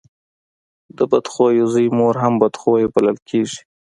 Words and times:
د 0.97 0.99
بد 1.11 1.25
خويه 1.33 1.65
زوی 1.73 1.87
مور 1.97 2.15
هم 2.23 2.33
بد 2.41 2.53
خويه 2.61 2.87
بلل 2.95 3.17
کېږي. 3.29 3.61